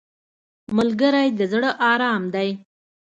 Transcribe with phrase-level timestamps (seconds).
[0.77, 2.49] ملګری د زړه ارام دی